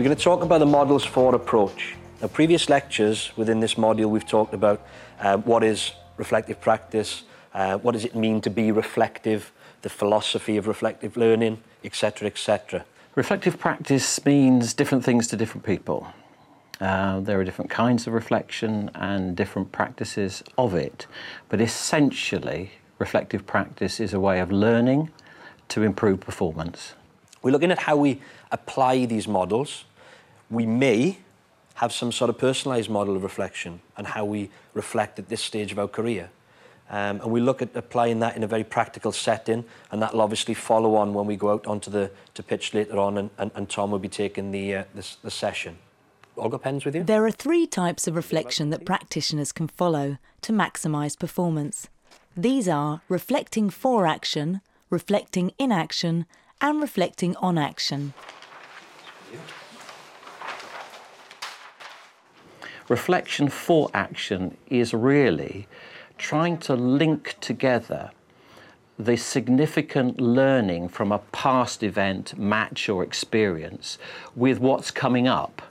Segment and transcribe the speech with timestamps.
[0.00, 1.94] We're going to talk about the Models 4 approach.
[2.22, 4.80] Now, previous lectures within this module, we've talked about
[5.20, 10.56] uh, what is reflective practice, uh, what does it mean to be reflective, the philosophy
[10.56, 12.86] of reflective learning, etc., etc.
[13.14, 16.06] Reflective practice means different things to different people.
[16.80, 21.06] Uh, there are different kinds of reflection and different practices of it,
[21.50, 25.10] but essentially, reflective practice is a way of learning
[25.68, 26.94] to improve performance.
[27.42, 29.84] We're looking at how we apply these models.
[30.50, 31.18] We may
[31.74, 35.72] have some sort of personalised model of reflection and how we reflect at this stage
[35.72, 36.30] of our career.
[36.90, 40.22] Um, and we look at applying that in a very practical setting, and that will
[40.22, 43.52] obviously follow on when we go out onto the to pitch later on, and, and,
[43.54, 45.78] and Tom will be taking the, uh, the, the session.
[46.36, 47.04] All got pens with you?
[47.04, 51.88] There are three types of reflection that practitioners can follow to maximise performance.
[52.36, 56.26] These are reflecting for action, reflecting in action,
[56.60, 58.14] and reflecting on action.
[62.90, 65.68] Reflection for action is really
[66.18, 68.10] trying to link together
[68.98, 73.96] the significant learning from a past event, match, or experience
[74.34, 75.62] with what's coming up.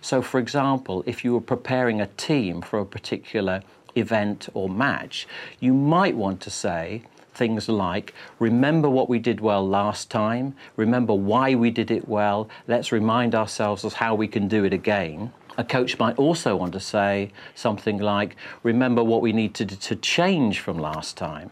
[0.00, 3.64] So, for example, if you were preparing a team for a particular
[3.96, 5.26] event or match,
[5.58, 7.02] you might want to say
[7.34, 12.48] things like, Remember what we did well last time, remember why we did it well,
[12.68, 15.32] let's remind ourselves of how we can do it again.
[15.58, 19.96] A coach might also want to say something like, remember what we need to, to
[19.96, 21.50] change from last time.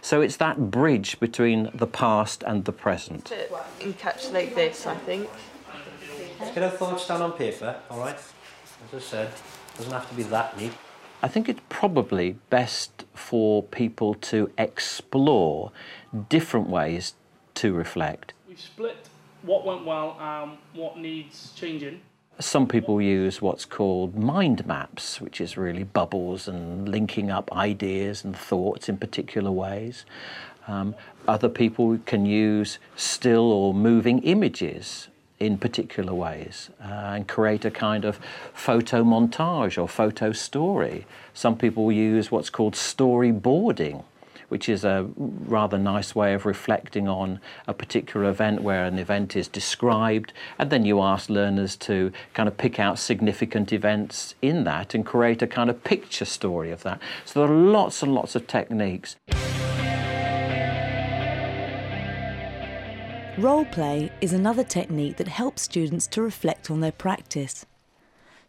[0.00, 3.26] So it's that bridge between the past and the present.
[3.26, 3.48] To
[3.80, 5.28] encapsulate this, I think.
[6.40, 8.16] Let's Get our thoughts down on paper, all right?
[8.16, 9.30] As I said,
[9.76, 10.72] doesn't have to be that neat.
[11.22, 15.72] I think it's probably best for people to explore
[16.28, 17.14] different ways
[17.54, 18.34] to reflect.
[18.46, 19.08] We've split
[19.42, 22.00] what went well and what needs changing.
[22.40, 28.24] Some people use what's called mind maps, which is really bubbles and linking up ideas
[28.24, 30.04] and thoughts in particular ways.
[30.66, 30.96] Um,
[31.28, 35.08] other people can use still or moving images
[35.38, 38.18] in particular ways uh, and create a kind of
[38.52, 41.06] photo montage or photo story.
[41.34, 44.02] Some people use what's called storyboarding
[44.48, 49.36] which is a rather nice way of reflecting on a particular event where an event
[49.36, 54.64] is described, and then you ask learners to kind of pick out significant events in
[54.64, 57.00] that and create a kind of picture story of that.
[57.24, 59.16] So there are lots and lots of techniques.
[63.36, 67.66] Role play is another technique that helps students to reflect on their practice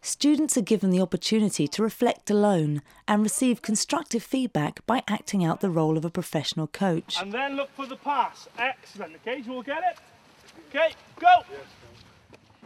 [0.06, 5.60] students are given the opportunity to reflect alone and receive constructive feedback by acting out
[5.60, 7.20] the role of a professional coach.
[7.20, 8.48] And then look for the pass.
[8.56, 9.16] Excellent.
[9.16, 9.98] Okay, you will get it?
[10.70, 11.42] Okay, go!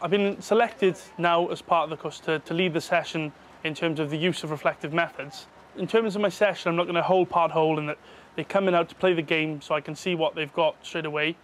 [0.03, 3.33] I've been selected now as part of the course to, to lead the session
[3.65, 5.47] in terms of the use of reflective methods.
[5.77, 7.99] In terms of my session, I'm not going to hold part hole in that
[8.37, 11.06] they're coming out to play the game so I can see what they've got straight
[11.06, 11.37] away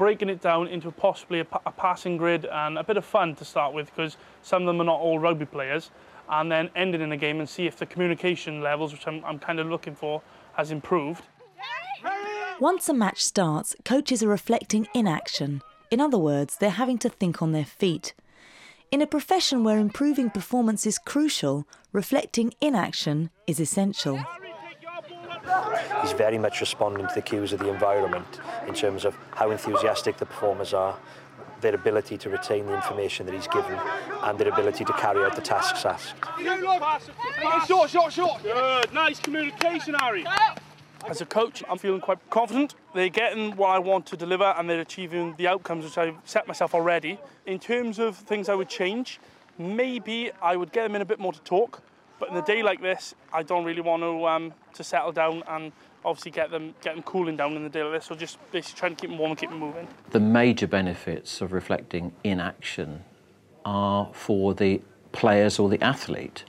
[0.00, 3.44] breaking it down into possibly a, a, passing grid and a bit of fun to
[3.44, 5.90] start with because some of them are not all rugby players
[6.30, 9.38] and then ending in a game and see if the communication levels, which I'm, I'm
[9.38, 10.22] kind of looking for,
[10.54, 11.22] has improved.
[12.58, 15.60] Once a match starts, coaches are reflecting in action.
[15.90, 18.14] In other words, they're having to think on their feet.
[18.90, 24.18] In a profession where improving performance is crucial, reflecting in action is essential.
[26.02, 30.16] He's very much responding to the cues of the environment in terms of how enthusiastic
[30.16, 30.96] the performers are,
[31.60, 33.78] their ability to retain the information that he's given,
[34.22, 36.14] and their ability to carry out the tasks asked.
[37.66, 38.42] Short, short, short.
[38.42, 40.24] Good, nice communication, Harry.
[41.08, 42.74] As a coach, I'm feeling quite confident.
[42.94, 46.46] They're getting what I want to deliver and they're achieving the outcomes which I've set
[46.46, 47.18] myself already.
[47.46, 49.18] In terms of things I would change,
[49.58, 51.82] maybe I would get them in a bit more to talk.
[52.20, 55.42] But in a day like this, I don't really want to um, to settle down
[55.48, 55.72] and
[56.04, 58.04] obviously get them get them cooling down in the day like this.
[58.04, 59.88] So just basically trying to keep them warm and keep them moving.
[60.10, 63.04] The major benefits of reflecting in action
[63.64, 64.80] are for the
[65.12, 66.44] players or the athlete,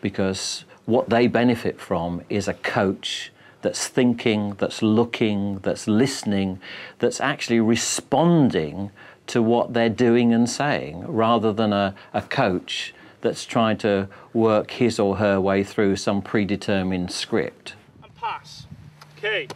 [0.00, 3.30] because what they benefit from is a coach
[3.62, 6.60] that's thinking, that's looking, that's listening,
[6.98, 8.90] that's actually responding
[9.26, 12.92] to what they're doing and saying, rather than a, a coach
[13.24, 17.74] that's trying to work his or her way through some predetermined script.
[18.02, 18.66] And pass.
[19.16, 19.48] Okay.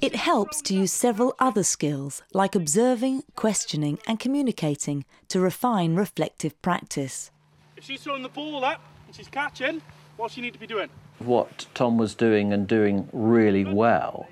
[0.00, 6.60] It helps to use several other skills like observing, questioning, and communicating to refine reflective
[6.62, 7.30] practice.
[7.76, 9.82] If she's throwing the ball up and she's catching,
[10.16, 10.88] what she need to be doing?
[11.18, 14.26] What Tom was doing and doing really well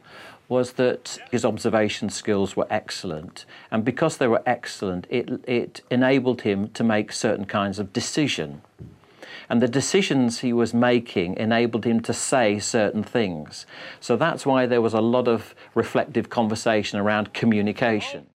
[0.53, 3.47] was that his observation skills were excellent.
[3.71, 8.61] And because they were excellent, it, it enabled him to make certain kinds of decision.
[9.49, 13.67] And the decisions he was making enabled him to say certain things.
[13.99, 18.27] So that's why there was a lot of reflective conversation around communication.